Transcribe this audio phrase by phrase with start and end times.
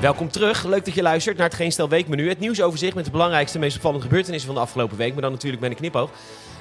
[0.00, 0.64] Welkom terug.
[0.64, 2.28] Leuk dat je luistert naar het Geen Stel Weekmenu.
[2.28, 5.12] Het nieuwsoverzicht met de belangrijkste, meest opvallende gebeurtenissen van de afgelopen week.
[5.12, 6.10] Maar dan natuurlijk met een knipoog.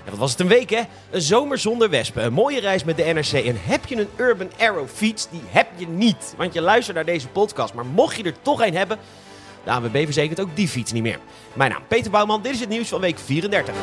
[0.03, 0.81] En wat was het een week, hè?
[1.09, 2.23] Een zomer zonder wespen.
[2.23, 3.45] Een mooie reis met de NRC.
[3.45, 5.29] En heb je een Urban Arrow fiets?
[5.29, 6.33] Die heb je niet.
[6.37, 7.73] Want je luistert naar deze podcast.
[7.73, 8.97] Maar mocht je er toch een hebben,
[9.63, 11.19] de ANWB verzekert ook die fiets niet meer.
[11.53, 12.41] Mijn naam Peter Bouwman.
[12.41, 13.73] Dit is het nieuws van week 34.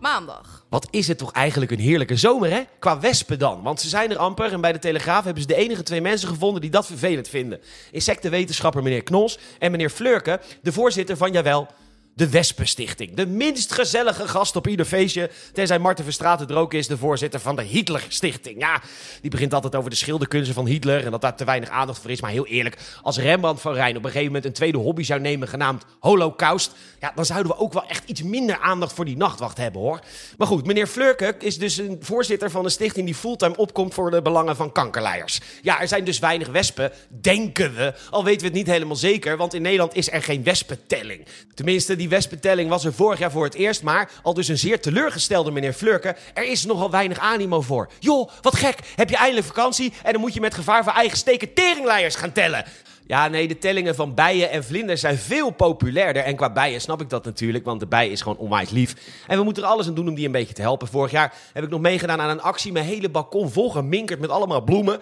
[0.00, 0.55] Maandag.
[0.76, 2.62] Wat is het toch eigenlijk een heerlijke zomer, hè?
[2.78, 3.62] Qua wespen dan.
[3.62, 6.28] Want ze zijn er amper en bij de Telegraaf hebben ze de enige twee mensen
[6.28, 7.60] gevonden die dat vervelend vinden.
[7.90, 11.68] Insectenwetenschapper meneer Knols en meneer Fleurke, de voorzitter van, jawel,
[12.16, 13.14] de Wespenstichting.
[13.14, 15.30] De minst gezellige gast op ieder feestje.
[15.52, 18.60] Tenzij Marten Verstraeten er ook is, de voorzitter van de Hitlerstichting.
[18.60, 18.82] Ja,
[19.20, 22.10] die begint altijd over de schilderkunsten van Hitler en dat daar te weinig aandacht voor
[22.10, 22.20] is.
[22.20, 25.20] Maar heel eerlijk, als Rembrandt van Rijn op een gegeven moment een tweede hobby zou
[25.20, 26.72] nemen genaamd Holocaust.
[27.00, 30.00] Ja, dan zouden we ook wel echt iets minder aandacht voor die nachtwacht hebben hoor.
[30.38, 34.10] Maar goed, meneer Fleurke is dus een voorzitter van een stichting die fulltime opkomt voor
[34.10, 35.40] de belangen van kankerleiers.
[35.62, 37.94] Ja, er zijn dus weinig wespen, denken we.
[38.10, 41.26] Al weten we het niet helemaal zeker, want in Nederland is er geen wespentelling.
[41.54, 44.58] Tenminste, die die wespentelling was er vorig jaar voor het eerst, maar al dus een
[44.58, 46.16] zeer teleurgestelde meneer Flurke.
[46.34, 47.88] Er is nogal weinig animo voor.
[47.98, 51.18] Joh, wat gek, heb je eindelijk vakantie en dan moet je met gevaar voor eigen
[51.18, 52.64] steken teringleiers gaan tellen.
[53.06, 56.22] Ja, nee, de tellingen van bijen en vlinders zijn veel populairder.
[56.22, 58.94] En qua bijen snap ik dat natuurlijk, want de bij is gewoon onwijs lief.
[59.26, 60.88] En we moeten er alles aan doen om die een beetje te helpen.
[60.88, 62.72] Vorig jaar heb ik nog meegedaan aan een actie.
[62.72, 65.00] Mijn hele balkon vol geminkerd met allemaal bloemen.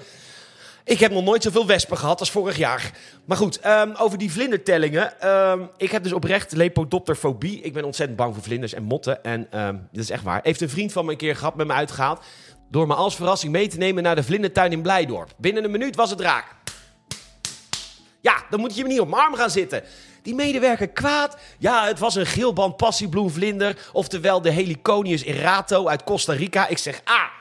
[0.84, 2.90] Ik heb nog nooit zoveel wespen gehad als vorig jaar.
[3.24, 5.20] Maar goed, ehm, over die vlindertellingen.
[5.20, 7.60] Ehm, ik heb dus oprecht lepodopterfobie.
[7.60, 9.24] Ik ben ontzettend bang voor vlinders en motten.
[9.24, 10.40] En um, dit is echt waar.
[10.42, 12.24] Heeft een vriend van me een keer gehad met me uitgehaald.
[12.70, 15.34] Door me als verrassing mee te nemen naar de vlindertuin in Blijdorp.
[15.36, 16.44] Binnen een minuut was het raak.
[18.20, 19.82] Ja, dan moet je me niet op mijn arm gaan zitten.
[20.22, 21.36] Die medewerker kwaad.
[21.58, 23.88] Ja, het was een geelband passiebloemvlinder.
[23.92, 26.68] Oftewel de Heliconius erato uit Costa Rica.
[26.68, 27.33] Ik zeg, ah,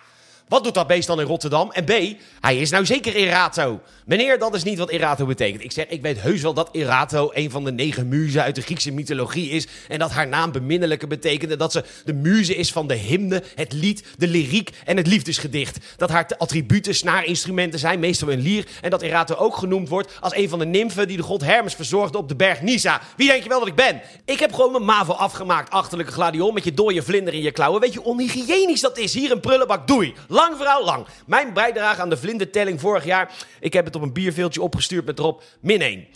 [0.47, 1.71] wat doet dat beest dan in Rotterdam?
[1.71, 1.91] En B,
[2.39, 3.79] hij is nou zeker Erato.
[4.05, 5.63] Meneer, dat is niet wat Erato betekent.
[5.63, 8.61] Ik zeg, ik weet heus wel dat Erato een van de negen muzen uit de
[8.61, 9.67] Griekse mythologie is.
[9.87, 11.55] En dat haar naam beminnelijke betekende.
[11.55, 15.77] Dat ze de muze is van de hymne, het lied, de lyriek en het liefdesgedicht.
[15.97, 18.67] Dat haar attributen snaarinstrumenten zijn, meestal een lier.
[18.81, 21.73] En dat Erato ook genoemd wordt als een van de nymfen die de god Hermes
[21.73, 23.01] verzorgde op de berg Nisa.
[23.17, 24.01] Wie denk je wel dat ik ben?
[24.25, 27.81] Ik heb gewoon mijn MAVO afgemaakt, achterlijke gladion, met je dode vlinder in je klauwen.
[27.81, 29.13] Weet je hoe onhygiënisch dat is?
[29.13, 30.13] Hier een prullenbak, doei.
[30.49, 31.05] Lang lang.
[31.25, 33.31] Mijn bijdrage aan de vlindertelling vorig jaar.
[33.59, 36.07] Ik heb het op een bierveeltje opgestuurd met erop min 1.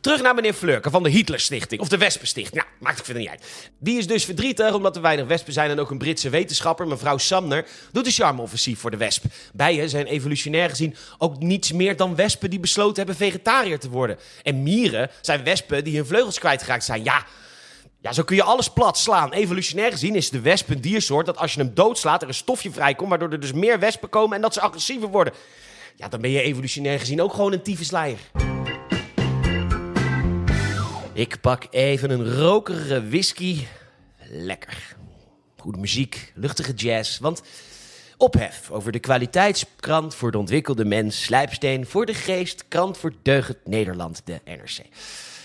[0.00, 1.80] Terug naar meneer Fleurke van de Hitlerstichting.
[1.80, 2.62] Of de Wespenstichting.
[2.62, 3.70] Nou, maakt het verder niet uit.
[3.78, 5.70] Die is dus verdrietig omdat er weinig wespen zijn.
[5.70, 9.24] En ook een Britse wetenschapper, mevrouw Samner, doet een charme-offensief voor de wesp.
[9.52, 14.18] Bijen zijn evolutionair gezien ook niets meer dan wespen die besloten hebben vegetariër te worden.
[14.42, 17.04] En mieren zijn wespen die hun vleugels kwijtgeraakt zijn.
[17.04, 17.26] Ja,
[18.02, 19.32] ja, zo kun je alles plat slaan.
[19.32, 22.70] Evolutionair gezien is de wesp een diersoort dat als je hem doodslaat er een stofje
[22.70, 25.32] vrijkomt, waardoor er dus meer wespen komen en dat ze agressiever worden.
[25.96, 28.18] Ja, dan ben je evolutionair gezien ook gewoon een tyfusleier.
[31.12, 33.66] Ik pak even een rokerige whisky.
[34.28, 34.96] Lekker.
[35.56, 37.42] Goede muziek, luchtige jazz, want
[38.16, 43.58] ophef over de kwaliteitskrant voor de ontwikkelde mens, slijpsteen voor de geest, krant voor deugend
[43.64, 44.80] Nederland, de NRC.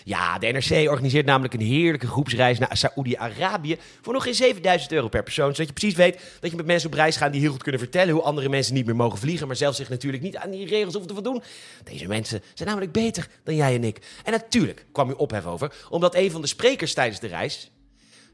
[0.07, 5.07] Ja, de NRC organiseert namelijk een heerlijke groepsreis naar Saoedi-Arabië voor nog geen 7000 euro
[5.07, 5.51] per persoon.
[5.51, 7.81] Zodat je precies weet dat je met mensen op reis gaat die heel goed kunnen
[7.81, 10.67] vertellen hoe andere mensen niet meer mogen vliegen, maar zelf zich natuurlijk niet aan die
[10.67, 11.43] regels hoeven te voldoen.
[11.83, 13.99] Deze mensen zijn namelijk beter dan jij en ik.
[14.23, 17.71] En natuurlijk kwam u ophef over, omdat een van de sprekers tijdens de reis,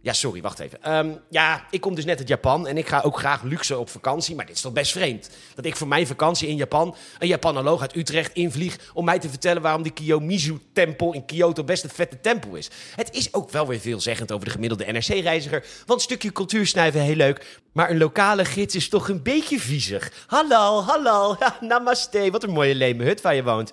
[0.04, 0.84] ja, sorry, wacht even.
[0.84, 3.90] Ehm, ja, ik kom dus net uit Japan en ik ga ook graag luxe op
[3.90, 4.36] vakantie.
[4.36, 5.30] Maar dit is toch best vreemd?
[5.56, 8.80] Dat ik voor mijn vakantie in Japan een Japanoloog uit Utrecht invlieg...
[8.94, 12.70] om mij te vertellen waarom die Kiyomizu-tempel in Kyoto best een vette tempel is.
[12.96, 15.66] Het is ook wel weer veelzeggend over de gemiddelde NRC-reiziger.
[15.86, 17.60] Want een stukje cultuur snuiven, heel leuk.
[17.72, 20.12] Maar een lokale gids is toch een beetje viezig.
[20.28, 22.32] Hallo, hallo, namaste.
[22.32, 23.72] Wat een mooie leme hut waar je woont.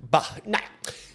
[0.00, 0.62] Bah, nou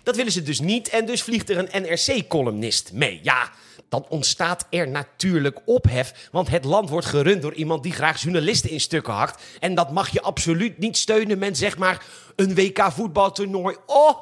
[0.03, 0.89] dat willen ze dus niet.
[0.89, 3.19] En dus vliegt er een NRC-columnist mee.
[3.23, 3.51] Ja
[3.93, 6.29] dan ontstaat er natuurlijk ophef.
[6.31, 9.41] Want het land wordt gerund door iemand die graag journalisten in stukken hakt.
[9.59, 13.75] En dat mag je absoluut niet steunen met zeg maar een WK voetbaltoernooi.
[13.85, 14.19] Oh,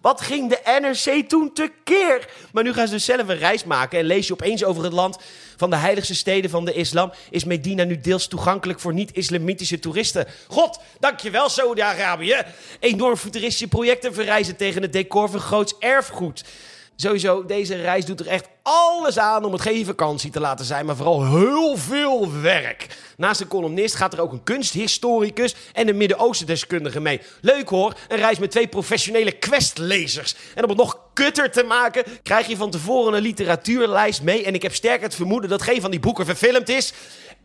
[0.00, 2.28] wat ging de NRC toen tekeer?
[2.52, 4.92] Maar nu gaan ze dus zelf een reis maken en lees je opeens over het
[4.92, 5.18] land
[5.56, 7.12] van de heiligste steden van de islam.
[7.30, 10.26] Is Medina nu deels toegankelijk voor niet-islamitische toeristen?
[10.48, 12.36] God, dankjewel Saudi-Arabië.
[12.80, 16.44] Enorm futuristische projecten verrijzen tegen het decor van groots erfgoed.
[17.02, 20.86] Sowieso, deze reis doet er echt alles aan om het geen vakantie te laten zijn,
[20.86, 22.86] maar vooral heel veel werk.
[23.16, 27.20] Naast een columnist gaat er ook een kunsthistoricus en een Midden-Oosten-deskundige mee.
[27.40, 30.34] Leuk hoor, een reis met twee professionele questlezers.
[30.54, 34.44] En om het nog kutter te maken, krijg je van tevoren een literatuurlijst mee.
[34.44, 36.92] En ik heb sterk het vermoeden dat geen van die boeken verfilmd is.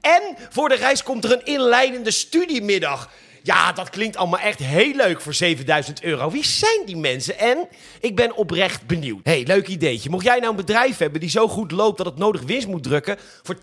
[0.02, 3.10] En voor de reis komt er een inleidende studiemiddag.
[3.48, 6.32] Ja, dat klinkt allemaal echt heel leuk voor 7000 euro.
[6.32, 7.40] Wie zijn die mensen?
[7.40, 7.68] En
[8.00, 9.20] ik ben oprecht benieuwd.
[9.24, 10.10] hey, leuk ideetje.
[10.10, 12.84] Mocht jij nou een bedrijf hebben die zo goed loopt dat het nodig winst moet
[12.84, 13.18] drukken...
[13.44, 13.56] voor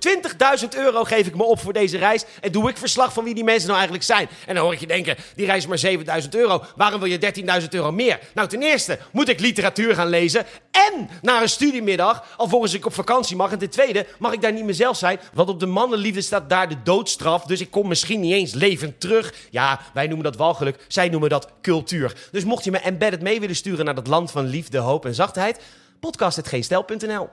[0.62, 2.24] 20.000 euro geef ik me op voor deze reis...
[2.40, 4.28] en doe ik verslag van wie die mensen nou eigenlijk zijn.
[4.46, 6.64] En dan hoor ik je denken, die reis is maar 7000 euro.
[6.76, 8.18] Waarom wil je 13.000 euro meer?
[8.34, 10.46] Nou, ten eerste moet ik literatuur gaan lezen...
[10.70, 13.52] en naar een studiemiddag, alvorens ik op vakantie mag.
[13.52, 15.20] En ten tweede mag ik daar niet mezelf zijn...
[15.32, 17.44] want op de mannenliefde staat daar de doodstraf...
[17.44, 19.34] dus ik kom misschien niet eens levend terug.
[19.50, 22.28] Ja, wij noemen dat walgeluk, zij noemen dat cultuur.
[22.30, 25.14] Dus mocht je me embedded mee willen sturen naar dat land van liefde, hoop en
[25.14, 25.60] zachtheid,
[26.00, 27.28] podcast.geenstel.nl.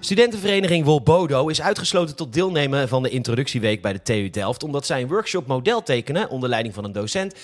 [0.00, 5.02] Studentenvereniging Wolbodo is uitgesloten tot deelnemen van de introductieweek bij de TU Delft, omdat zij
[5.02, 7.34] een workshop model tekenen onder leiding van een docent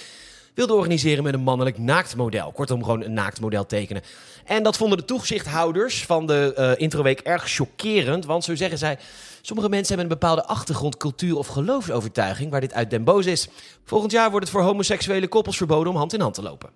[0.57, 2.53] wilde organiseren met een mannelijk naaktmodel.
[2.53, 4.03] Kortom, gewoon een naaktmodel tekenen.
[4.45, 8.99] En dat vonden de toezichthouders van de uh, introweek erg chockerend, want zo zeggen zij...
[9.47, 13.49] Sommige mensen hebben een bepaalde achtergrond, cultuur of geloofsovertuiging waar dit uit den boos is.
[13.85, 16.71] Volgend jaar wordt het voor homoseksuele koppels verboden om hand in hand te lopen.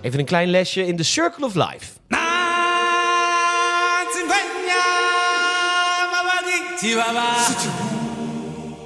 [0.00, 1.92] Even een klein lesje in The Circle of Life.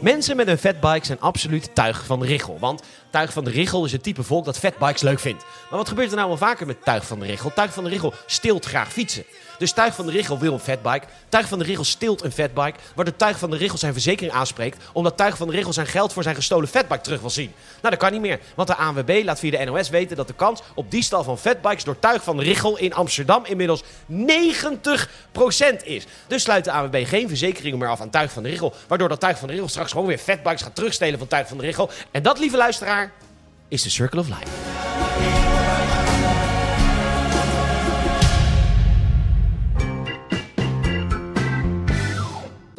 [0.01, 2.57] Mensen met een fatbike zijn absoluut tuig van richel.
[2.59, 5.45] Want tuig van de richel is het type volk dat fatbikes leuk vindt.
[5.71, 7.53] Maar wat gebeurt er nou wel vaker met tuig van de richel?
[7.55, 9.25] Tuig van de richel steelt graag fietsen.
[9.59, 11.07] Dus Tuig van de Richel wil een fatbike.
[11.29, 12.79] Tuig van de Richel steelt een fatbike.
[12.95, 14.85] Waardoor Tuig van de Richel zijn verzekering aanspreekt.
[14.93, 17.53] Omdat Tuig van de Richel zijn geld voor zijn gestolen fatbike terug wil zien.
[17.81, 18.41] Nou, dat kan niet meer.
[18.55, 21.85] Want de ANWB laat via de NOS weten dat de kans op diefstal van fatbikes
[21.85, 24.17] door Tuig van de Richel in Amsterdam inmiddels 90%
[25.85, 26.07] is.
[26.27, 28.75] Dus sluit de ANWB geen verzekeringen meer af aan Tuig van de Richel.
[28.89, 31.59] Waardoor dat Tuig van de Richel straks gewoon weer fatbikes gaat terugstelen van Tuig van
[31.59, 31.91] de Richel.
[32.11, 32.98] En dat, lieve luisteraar,
[33.69, 34.69] is de Circle of Life.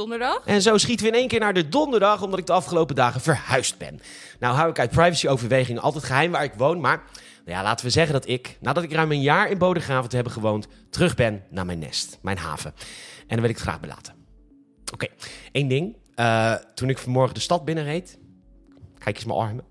[0.09, 0.45] donderdag.
[0.45, 3.21] En zo schieten we in één keer naar de donderdag, omdat ik de afgelopen dagen
[3.21, 3.99] verhuisd ben.
[4.39, 7.03] Nou hou ik uit privacyoverwegingen altijd geheim waar ik woon, maar
[7.45, 10.15] nou ja, laten we zeggen dat ik, nadat ik ruim een jaar in Bodegraven te
[10.15, 12.73] hebben gewoond, terug ben naar mijn nest, mijn haven.
[13.19, 14.13] En dan wil ik het graag belaten.
[14.93, 15.07] Oké,
[15.51, 15.97] één ding.
[16.15, 18.19] Uh, toen ik vanmorgen de stad binnenreed,
[18.97, 19.68] kijk eens mijn armen.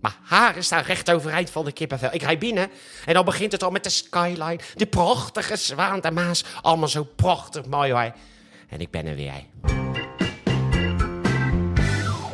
[0.00, 2.08] Maar haren staan recht overeind van de kippenvel.
[2.12, 2.70] Ik rijd binnen
[3.06, 4.58] en dan begint het al met de skyline.
[4.74, 6.00] De prachtige zwaan.
[6.62, 8.12] Allemaal zo prachtig mooi hoor.
[8.68, 9.44] En ik ben er weer.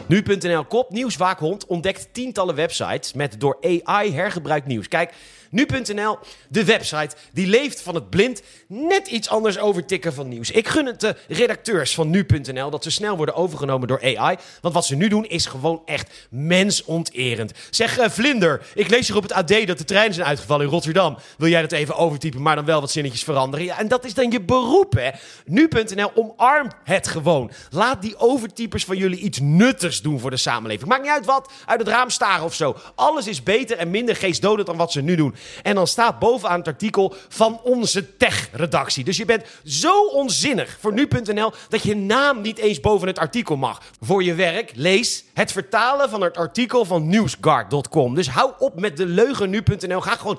[0.09, 4.89] Nu.nl kop nieuwswaakhond ontdekt tientallen websites met door AI hergebruikt nieuws.
[4.89, 5.13] Kijk,
[5.51, 10.51] Nu.nl, de website, die leeft van het blind net iets anders overtikken van nieuws.
[10.51, 14.37] Ik gun het de redacteurs van Nu.nl dat ze snel worden overgenomen door AI.
[14.61, 17.53] Want wat ze nu doen is gewoon echt mensonterend.
[17.71, 20.71] Zeg uh, Vlinder, ik lees hier op het AD dat de treinen zijn uitgevallen in
[20.71, 21.17] Rotterdam.
[21.39, 23.67] Wil jij dat even overtypen, maar dan wel wat zinnetjes veranderen?
[23.67, 25.11] Ja, en dat is dan je beroep, hè?
[25.45, 27.51] Nu.nl omarmt het gewoon.
[27.71, 30.89] Laat die overtypers van jullie iets nuttigs doen voor de samenleving.
[30.89, 32.77] Maakt niet uit wat, uit het raam staren of zo.
[32.95, 35.35] Alles is beter en minder geestdodend dan wat ze nu doen.
[35.63, 39.05] En dan staat bovenaan het artikel van onze tech-redactie.
[39.05, 43.57] Dus je bent zo onzinnig voor nu.nl dat je naam niet eens boven het artikel
[43.57, 43.83] mag.
[44.01, 48.15] Voor je werk lees het vertalen van het artikel van newsguard.com.
[48.15, 50.01] Dus hou op met de leugen nu.nl.
[50.01, 50.39] Ga gewoon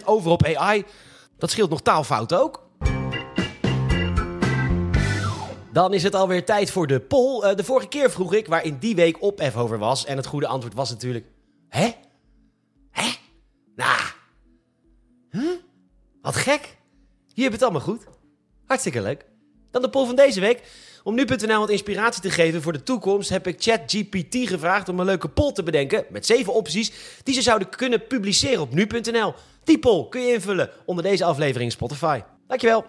[0.00, 0.84] 100% over op AI.
[1.38, 2.62] Dat scheelt nog taalfout ook.
[5.72, 7.44] Dan is het alweer tijd voor de poll.
[7.44, 10.04] Uh, de vorige keer vroeg ik waar in die week ophef over was.
[10.04, 11.26] En het goede antwoord was natuurlijk...
[11.68, 11.90] Hè?
[12.90, 13.08] Hè?
[13.76, 14.00] Nou,
[15.30, 15.50] huh?
[16.22, 16.76] wat gek.
[17.26, 18.04] Je hebt het allemaal goed.
[18.66, 19.24] Hartstikke leuk.
[19.70, 20.62] Dan de poll van deze week.
[21.02, 25.06] Om nu.nl wat inspiratie te geven voor de toekomst heb ik ChatGPT gevraagd om een
[25.06, 29.34] leuke poll te bedenken met zeven opties die ze zouden kunnen publiceren op nu.nl.
[29.64, 32.20] Die poll kun je invullen onder deze aflevering Spotify.
[32.46, 32.84] Dankjewel.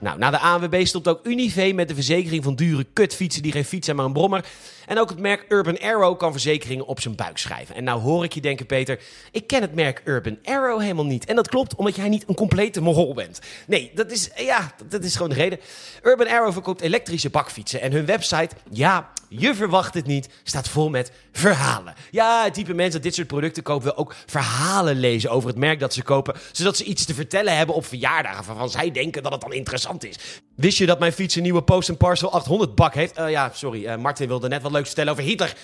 [0.00, 3.64] Nou, na de ANWB stopt ook Unive met de verzekering van dure kutfietsen die geen
[3.64, 4.44] fiets zijn, maar een brommer.
[4.86, 7.74] En ook het merk Urban Arrow kan verzekeringen op zijn buik schrijven.
[7.74, 11.24] En nou hoor ik je denken, Peter, ik ken het merk Urban Arrow helemaal niet.
[11.24, 13.40] En dat klopt, omdat jij niet een complete mogol bent.
[13.66, 15.60] Nee, dat is, ja, dat is gewoon de reden.
[16.02, 17.80] Urban Arrow verkoopt elektrische bakfietsen.
[17.80, 21.94] En hun website, ja, je verwacht het niet, staat vol met verhalen.
[22.10, 25.58] Ja, het type mensen dat dit soort producten kopen wil ook verhalen lezen over het
[25.58, 26.34] merk dat ze kopen.
[26.52, 29.52] Zodat ze iets te vertellen hebben op verjaardagen waarvan zij denken dat het dan
[29.98, 30.16] is.
[30.54, 33.18] Wist je dat mijn fiets een nieuwe Post Parcel 800 bak heeft?
[33.18, 35.54] Uh, ja, sorry, uh, Martin wilde net wat leuks vertellen over Hitler.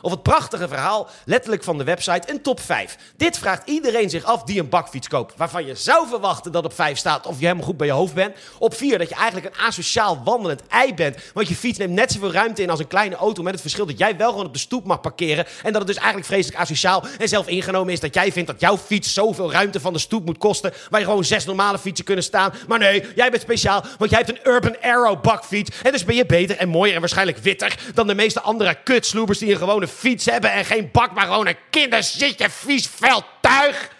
[0.00, 2.96] Of het prachtige verhaal, letterlijk van de website, een top 5.
[3.16, 5.34] Dit vraagt iedereen zich af die een bakfiets koopt.
[5.36, 8.14] Waarvan je zou verwachten dat op 5 staat of je helemaal goed bij je hoofd
[8.14, 8.36] bent.
[8.58, 11.16] Op 4 dat je eigenlijk een asociaal wandelend ei bent.
[11.34, 13.42] Want je fiets neemt net zoveel ruimte in als een kleine auto.
[13.42, 15.46] Met het verschil dat jij wel gewoon op de stoep mag parkeren.
[15.62, 18.60] En dat het dus eigenlijk vreselijk asociaal en zelf ingenomen is dat jij vindt dat
[18.60, 20.72] jouw fiets zoveel ruimte van de stoep moet kosten.
[20.90, 22.52] Waar je gewoon zes normale fietsen kunnen staan.
[22.68, 25.70] Maar nee, jij bent speciaal, want jij hebt een Urban Arrow bakfiets.
[25.82, 29.38] En dus ben je beter en mooier en waarschijnlijk witter dan de meeste andere kutsloebers
[29.38, 30.52] die een gewone fiets hebben.
[30.52, 33.96] En geen bak, maar gewoon een kinderzitje vies vel tuig.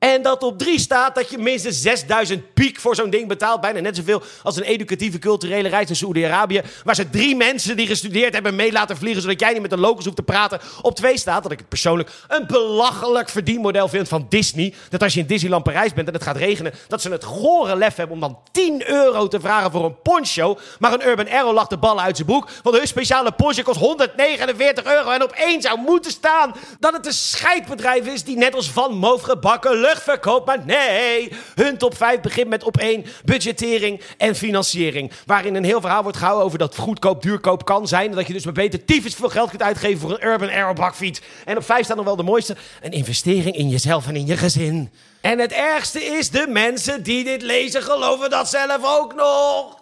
[0.00, 3.60] En dat op drie staat dat je minstens 6000 piek voor zo'n ding betaalt.
[3.60, 6.62] Bijna net zoveel als een educatieve culturele reis in Saoedi-Arabië.
[6.84, 9.22] Waar ze drie mensen die gestudeerd hebben mee laten vliegen.
[9.22, 10.60] Zodat jij niet met een locus hoeft te praten.
[10.82, 14.74] Op twee staat dat ik het persoonlijk een belachelijk verdienmodel vind van Disney.
[14.88, 16.72] Dat als je in Disneyland Parijs bent en het gaat regenen.
[16.88, 20.58] Dat ze het gore lef hebben om dan 10 euro te vragen voor een poncho.
[20.78, 22.48] Maar een Urban Arrow lacht de ballen uit zijn boek.
[22.62, 25.10] Want hun speciale poncho kost 149 euro.
[25.10, 28.94] En op één zou moeten staan dat het een scheidbedrijf is die net als Van
[28.94, 30.46] Moof gebakken luchtverkoop.
[30.46, 35.12] Maar nee, hun top 5 begint met op 1 budgettering en financiering.
[35.26, 38.10] Waarin een heel verhaal wordt gehouden over dat goedkoop duurkoop kan zijn.
[38.10, 40.72] En dat je dus maar beter tyfus veel geld kunt uitgeven voor een Urban Aero
[40.72, 41.20] bakfiets.
[41.44, 42.56] En op 5 staat nog wel de mooiste.
[42.80, 44.90] Een investering in jezelf en in je gezin.
[45.20, 49.78] En het ergste is, de mensen die dit lezen geloven dat zelf ook nog.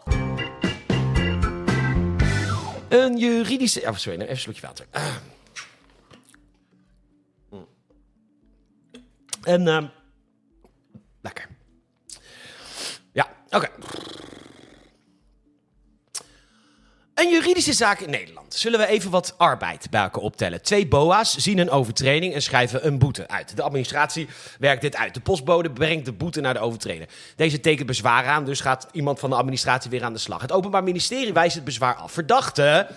[2.89, 3.81] Een juridische...
[3.81, 4.87] Oh, sorry, even een slokje water.
[4.91, 5.03] Ah.
[9.43, 9.87] En, ehm
[13.13, 13.69] Ja, oké.
[17.19, 18.55] Een juridische zaak in Nederland.
[18.55, 20.63] Zullen we even wat arbeid bij elkaar optellen?
[20.63, 23.57] Twee BOA's zien een overtreding en schrijven een boete uit.
[23.57, 25.15] De administratie werkt dit uit.
[25.15, 27.09] De postbode brengt de boete naar de overtreder.
[27.37, 30.41] Deze tekent bezwaar aan, dus gaat iemand van de administratie weer aan de slag.
[30.41, 32.13] Het Openbaar Ministerie wijst het bezwaar af.
[32.13, 32.89] Verdachte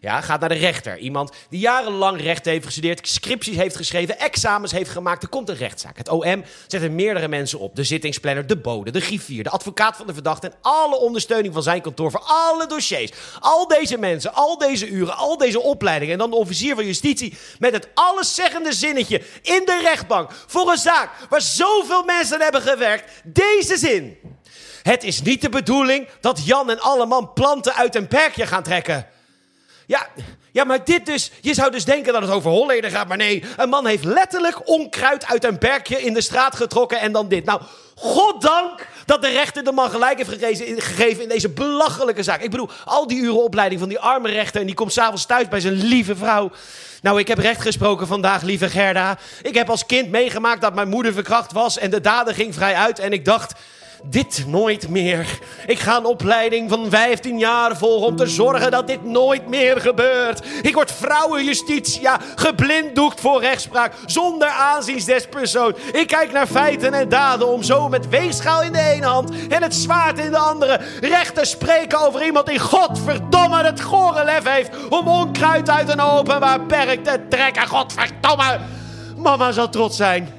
[0.00, 0.98] ja, gaat naar de rechter.
[0.98, 5.22] Iemand die jarenlang recht heeft gestudeerd, scripties heeft geschreven, examens heeft gemaakt.
[5.22, 5.96] Er komt een rechtszaak.
[5.96, 7.76] Het OM zet er meerdere mensen op.
[7.76, 10.46] De zittingsplanner, de bode, de griffier, de advocaat van de verdachte...
[10.46, 13.10] en alle ondersteuning van zijn kantoor voor alle dossiers.
[13.40, 16.12] Al deze mensen, al deze uren, al deze opleidingen...
[16.12, 19.22] en dan de officier van justitie met het alleszeggende zinnetje...
[19.42, 23.12] in de rechtbank voor een zaak waar zoveel mensen hebben gewerkt.
[23.24, 24.16] Deze zin.
[24.82, 28.62] Het is niet de bedoeling dat Jan en alle man planten uit een perkje gaan
[28.62, 29.06] trekken...
[29.88, 30.06] Ja,
[30.52, 31.30] ja, maar dit dus.
[31.40, 33.08] Je zou dus denken dat het over Holleden gaat.
[33.08, 37.12] Maar nee, een man heeft letterlijk onkruid uit een berkje in de straat getrokken en
[37.12, 37.44] dan dit.
[37.44, 37.60] Nou,
[37.94, 42.42] goddank dat de rechter de man gelijk heeft gegeven, gegeven in deze belachelijke zaak.
[42.42, 45.48] Ik bedoel, al die uren opleiding van die arme rechter en die komt s'avonds thuis
[45.48, 46.50] bij zijn lieve vrouw.
[47.02, 49.18] Nou, ik heb recht gesproken vandaag, lieve Gerda.
[49.42, 52.74] Ik heb als kind meegemaakt dat mijn moeder verkracht was en de dader ging vrij
[52.74, 52.98] uit.
[52.98, 53.52] En ik dacht,
[54.02, 55.38] dit nooit meer.
[55.66, 59.80] Ik ga een opleiding van 15 jaar volgen om te zorgen dat dit nooit meer
[59.80, 60.46] gebeurt.
[60.62, 65.74] Ik word vrouwenjustitia, geblinddoekt voor rechtspraak, zonder aanzien des persoon.
[65.92, 69.62] Ik kijk naar feiten en daden om zo met weegschaal in de ene hand en
[69.62, 74.44] het zwaard in de andere recht te spreken over iemand die godverdomme het gore lef
[74.44, 77.66] heeft om onkruid uit een openbaar perk te trekken.
[77.66, 78.58] Godverdomme!
[79.16, 80.37] Mama zal trots zijn.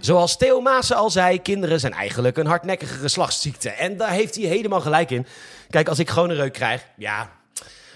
[0.00, 3.70] Zoals Theo Maassen al zei, kinderen zijn eigenlijk een hardnekkige geslachtsziekte.
[3.70, 5.26] En daar heeft hij helemaal gelijk in.
[5.70, 7.30] Kijk, als ik gewoon een reuk krijg, ja,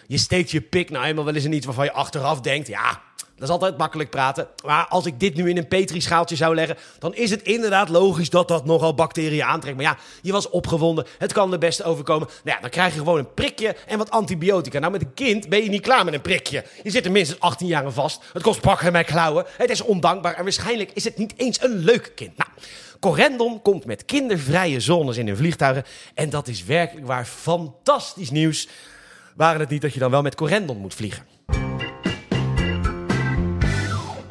[0.07, 3.01] je steekt je pik nou eenmaal wel eens in iets waarvan je achteraf denkt, ja,
[3.37, 4.49] dat is altijd makkelijk praten.
[4.65, 8.31] Maar als ik dit nu in een petrischaaltje zou leggen, dan is het inderdaad logisch
[8.31, 9.77] dat dat nogal bacteriën aantrekt.
[9.77, 12.29] Maar ja, je was opgewonden, het kan de beste overkomen.
[12.29, 14.79] Nou ja, dan krijg je gewoon een prikje en wat antibiotica.
[14.79, 16.65] Nou, met een kind ben je niet klaar met een prikje.
[16.83, 18.23] Je zit er minstens 18 jaar vast.
[18.33, 19.45] Het kost pakken met klauwen.
[19.57, 22.37] Het is ondankbaar en waarschijnlijk is het niet eens een leuk kind.
[22.37, 22.51] Nou,
[23.01, 25.85] Corendon komt met kindervrije zones in hun vliegtuigen.
[26.15, 28.69] En dat is werkelijk waar fantastisch nieuws.
[29.37, 31.34] Waren het niet dat je dan wel met Corendon moet vliegen?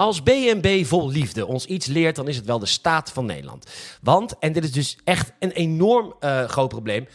[0.03, 3.65] Als BNB vol liefde ons iets leert, dan is het wel de staat van Nederland.
[4.01, 7.07] Want, en dit is dus echt een enorm uh, groot probleem.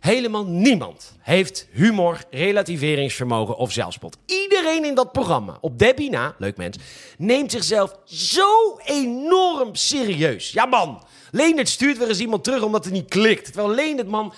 [0.00, 4.16] Helemaal niemand heeft humor, relativeringsvermogen of zelfspot.
[4.26, 6.76] Iedereen in dat programma, op Debbie na, leuk mens,
[7.18, 10.52] neemt zichzelf zo enorm serieus.
[10.52, 13.44] Ja man, Leendert stuurt weer eens iemand terug omdat het niet klikt.
[13.44, 14.32] Terwijl Leendert man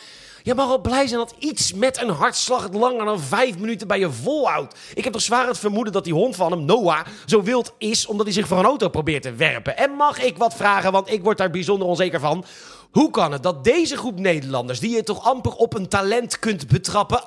[0.48, 3.88] je mag wel blij zijn dat iets met een hartslag het langer dan vijf minuten
[3.88, 4.78] bij je volhoudt.
[4.94, 8.06] Ik heb toch zwaar het vermoeden dat die hond van hem, Noah, zo wild is
[8.06, 9.76] omdat hij zich voor een auto probeert te werpen.
[9.76, 12.44] En mag ik wat vragen, want ik word daar bijzonder onzeker van.
[12.90, 16.68] Hoe kan het dat deze groep Nederlanders, die je toch amper op een talent kunt
[16.68, 17.22] betrappen,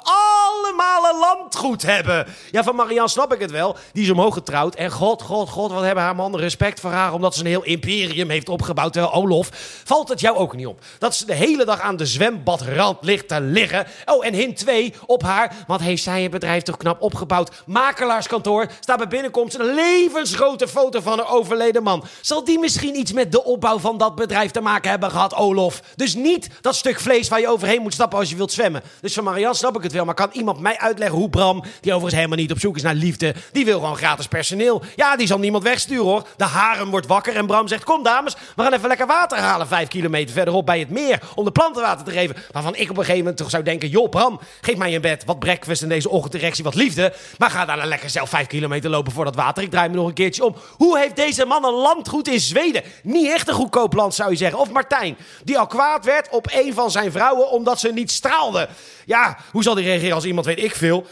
[0.82, 2.28] een landgoed hebben?
[2.52, 3.76] Ja, van Marianne snap ik het wel.
[3.94, 4.76] Die is omhoog getrouwd.
[4.76, 7.64] En god, god, god, wat hebben haar mannen respect voor haar, omdat ze een heel
[7.64, 8.94] imperium heeft opgebouwd.
[8.94, 9.50] Terwijl Olof,
[9.84, 10.80] valt het jou ook niet op?
[11.00, 13.88] Dat ze de hele dag aan de zwembadrand ligt te liggen.
[14.06, 17.52] Oh, en hint 2 op haar, wat heeft zij het bedrijf toch knap opgebouwd?
[17.66, 22.04] Makelaarskantoor, staat bij binnenkomst een levensgrote foto van een overleden man.
[22.22, 25.82] Zal die misschien iets met de opbouw van dat bedrijf te maken hebben gehad, Olof?
[25.96, 28.84] Dus niet dat stuk vlees waar je overheen moet stappen als je wilt zwemmen.
[29.02, 31.92] Dus van Marianne snap ik het wel, maar kan iemand mij uitleggen hoe Bram, die
[31.92, 34.82] overigens helemaal niet op zoek is naar liefde, die wil gewoon gratis personeel.
[34.96, 36.28] Ja, die zal niemand wegsturen hoor.
[36.38, 39.68] De harem wordt wakker en Bram zegt, kom dames, we gaan even lekker water halen
[39.68, 42.36] vijf kilometer verderop bij het meer om de planten water te geven.
[42.52, 45.26] Waarvan ik op een gegeven moment toch zou denken, joh Bram, geef mij in bed
[45.26, 47.14] wat breakfast in deze ochtenddirectie, wat liefde.
[47.38, 49.64] Maar ga daar dan lekker zelf vijf kilometer lopen voor dat water.
[49.64, 50.56] Ik draai me nog een keertje om.
[50.78, 52.84] Hoe heeft deze man een landgoed in Zweden?
[53.04, 54.60] Niet echt een goedkoop land zou je zeggen.
[54.60, 58.70] Of Martijn, die al kwaad werd op een van zijn vrouwen omdat ze niet straalde.
[59.12, 61.08] Ja, hoe zal die reageren als iemand weet ik veel?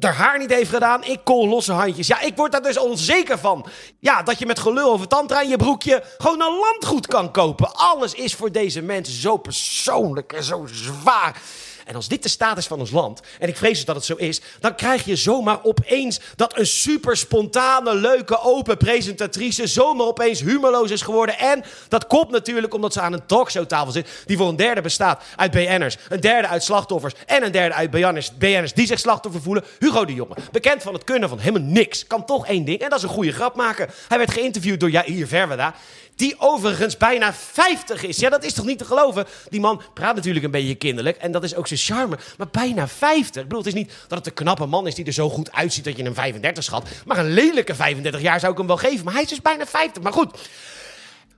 [0.00, 1.04] Haar haar niet heeft gedaan.
[1.04, 2.06] Ik kol losse handjes.
[2.06, 3.66] Ja, ik word daar dus onzeker van.
[3.98, 7.74] Ja, dat je met gelul over tantra in je broekje gewoon een landgoed kan kopen.
[7.74, 11.40] Alles is voor deze mensen zo persoonlijk en zo zwaar.
[11.84, 14.14] En als dit de status van ons land, en ik vrees dus dat het zo
[14.14, 20.40] is, dan krijg je zomaar opeens dat een super spontane, leuke, open presentatrice zomaar opeens
[20.40, 21.38] humorloos is geworden.
[21.38, 25.22] En dat komt natuurlijk omdat ze aan een talkshowtafel zit, die voor een derde bestaat
[25.36, 29.42] uit BN'ers, een derde uit slachtoffers en een derde uit BN'ers, BN'ers die zich slachtoffer
[29.42, 29.64] voelen.
[29.82, 32.90] Hugo de Jonge, bekend van het kunnen van helemaal niks, kan toch één ding en
[32.90, 33.88] dat is een goede grap maken.
[34.08, 35.74] Hij werd geïnterviewd door Jair Verweda.
[36.16, 38.18] Die overigens bijna 50 is.
[38.18, 39.26] Ja, dat is toch niet te geloven?
[39.48, 41.16] Die man praat natuurlijk een beetje kinderlijk.
[41.16, 42.18] En dat is ook zijn charme.
[42.38, 43.42] Maar bijna 50.
[43.42, 45.52] Ik bedoel, het is niet dat het een knappe man is die er zo goed
[45.52, 46.88] uitziet dat je hem 35 schat.
[47.06, 49.04] Maar een lelijke 35 jaar zou ik hem wel geven.
[49.04, 50.02] Maar hij is dus bijna 50.
[50.02, 50.38] Maar goed.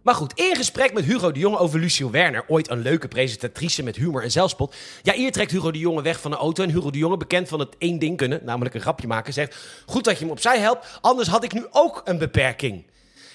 [0.04, 3.82] Maar goed, in gesprek met Hugo de Jonge over Lucio Werner, ooit een leuke presentatrice
[3.82, 4.74] met humor en zelfspot.
[5.02, 7.48] Ja, hier trekt Hugo de Jonge weg van de auto en Hugo de Jonge, bekend
[7.48, 9.56] van het één ding kunnen, namelijk een grapje maken, zegt:
[9.86, 12.84] Goed dat je hem opzij helpt, anders had ik nu ook een beperking.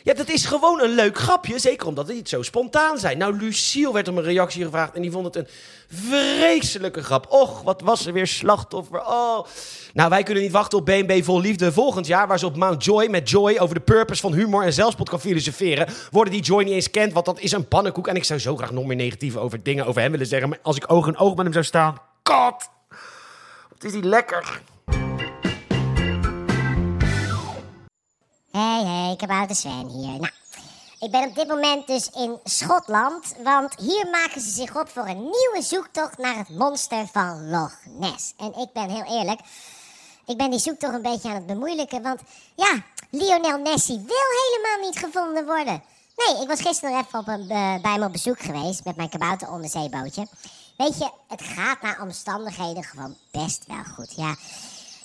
[0.10, 1.60] Ja, dat is gewoon een leuk grapje.
[1.60, 3.18] Zeker omdat het zo spontaan zijn.
[3.18, 5.48] Nou, Lucille werd om een reactie gevraagd en die vond het een
[5.88, 7.26] vreselijke grap.
[7.32, 9.00] Och, wat was er weer slachtoffer.
[9.00, 9.46] Oh.
[9.94, 12.28] Nou, wij kunnen niet wachten op BNB Vol Liefde volgend jaar...
[12.28, 15.20] waar ze op Mount Joy met Joy over de purpose van humor en zelfspot kan
[15.20, 15.88] filosoferen.
[16.12, 18.08] Worden die Joy niet eens kent, want dat is een pannenkoek.
[18.08, 20.50] En ik zou zo graag nog meer negatief over dingen over hem willen zeggen.
[20.50, 21.98] Maar als ik oog in oog met hem zou staan...
[22.24, 22.70] God,
[23.70, 24.62] wat is die lekker.
[28.52, 30.20] Hey, hey, kabouter Sven hier.
[30.20, 30.32] Nou,
[31.00, 35.08] ik ben op dit moment dus in Schotland, want hier maken ze zich op voor
[35.08, 38.34] een nieuwe zoektocht naar het monster van Loch Ness.
[38.38, 39.40] En ik ben heel eerlijk,
[40.26, 42.22] ik ben die zoektocht een beetje aan het bemoeilijken, want
[42.56, 45.84] ja, Lionel Nessie wil helemaal niet gevonden worden.
[46.16, 49.10] Nee, ik was gisteren even op een, uh, bij hem op bezoek geweest met mijn
[49.10, 50.28] kabouter onderzeebootje.
[50.78, 54.14] Weet je, het gaat naar omstandigheden gewoon best wel goed.
[54.16, 54.36] Ja,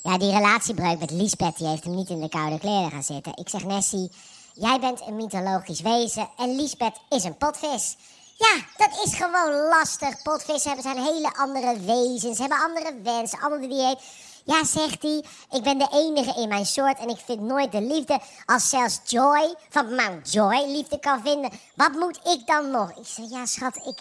[0.05, 3.37] ja, die relatiebreuk met Lisbeth die heeft hem niet in de koude kleren gaan zitten.
[3.37, 4.11] Ik zeg, Nessie,
[4.55, 7.97] jij bent een mythologisch wezen en Lisbeth is een potvis.
[8.37, 10.23] Ja, dat is gewoon lastig.
[10.23, 13.99] Potvissen hebben zijn hele andere wezens, hebben andere wensen, andere dieet.
[14.45, 17.81] Ja, zegt hij, ik ben de enige in mijn soort en ik vind nooit de
[17.81, 21.51] liefde als zelfs Joy van Mount Joy liefde kan vinden.
[21.75, 22.91] Wat moet ik dan nog?
[22.91, 23.99] Ik zeg, ja schat, ik...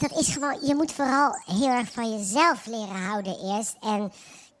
[0.00, 3.74] Dat is gewoon, je moet vooral heel erg van jezelf leren houden eerst.
[3.80, 4.12] En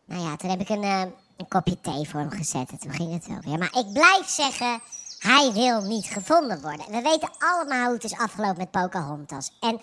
[0.06, 1.00] nou ja, toen heb ik een, uh,
[1.36, 3.58] een kopje thee voor hem gezet en toen ging het wel weer.
[3.58, 4.80] Maar ik blijf zeggen,
[5.18, 6.86] hij wil niet gevonden worden.
[6.90, 9.50] We weten allemaal hoe het is afgelopen met Pocahontas.
[9.60, 9.80] En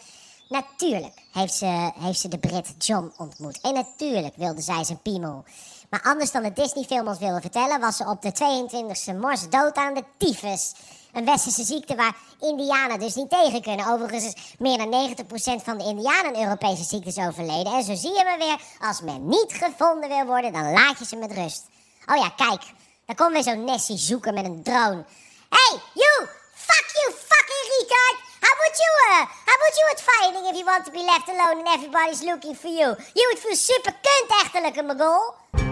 [0.49, 3.61] natuurlijk heeft ze, heeft ze de Brit John ontmoet.
[3.61, 5.43] En natuurlijk wilde zij zijn piemel.
[5.89, 7.79] Maar anders dan de Disney-film ons wilde vertellen...
[7.79, 10.73] was ze op de 22e mors dood aan de tyfus.
[11.13, 13.87] Een westerse ziekte waar indianen dus niet tegen kunnen.
[13.87, 15.15] Overigens is meer dan
[15.59, 17.73] 90% van de indianen Europese ziektes overleden.
[17.73, 21.05] En zo zie je maar weer, als men niet gevonden wil worden, dan laat je
[21.05, 21.65] ze met rust.
[22.05, 22.61] Oh ja, kijk,
[23.05, 25.05] daar komt weer zo'n Nessie zoeken met een drone.
[25.49, 26.27] Hey, you!
[26.53, 28.17] Fuck you, fucking retard!
[28.45, 31.29] How would you, uh, how would you at fighting if you want to be left
[31.29, 32.95] alone and everybody's looking for you?
[33.13, 35.62] You would feel super kunt, echtelijke mogol.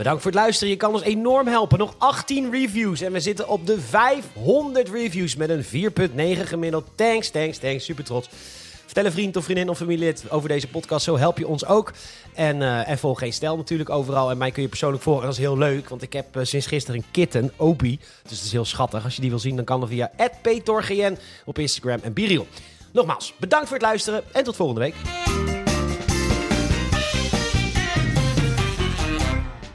[0.00, 0.72] Bedankt voor het luisteren.
[0.72, 1.78] Je kan ons enorm helpen.
[1.78, 3.00] Nog 18 reviews.
[3.00, 6.86] En we zitten op de 500 reviews met een 4,9 gemiddeld.
[6.94, 7.84] Thanks, thanks, thanks.
[7.84, 8.28] Super trots.
[8.84, 11.04] Vertel een vriend of vriendin of familielid over deze podcast.
[11.04, 11.92] Zo help je ons ook.
[12.34, 14.30] En, uh, volg geen stijl natuurlijk overal.
[14.30, 15.22] En mij kun je persoonlijk volgen.
[15.22, 15.88] En dat is heel leuk.
[15.88, 17.98] Want ik heb uh, sinds gisteren een kitten, Opie.
[18.22, 19.04] Dus het is heel schattig.
[19.04, 20.10] Als je die wil zien, dan kan dat via
[20.42, 22.46] @ptorgn op Instagram en Biriel.
[22.92, 24.22] Nogmaals, bedankt voor het luisteren.
[24.32, 24.94] En tot volgende week.